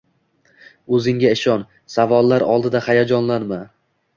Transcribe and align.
Oʻzingga 0.99 1.33
ishon, 1.39 1.67
savollar 1.97 2.47
oldida 2.55 2.85
hayajonlanma. 2.89 3.63